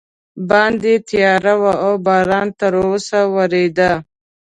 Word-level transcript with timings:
باندې 0.49 0.93
تیاره 1.09 1.53
وه 1.61 1.73
او 1.85 1.93
باران 2.05 2.47
تراوسه 2.59 3.19
ورېده. 3.35 3.91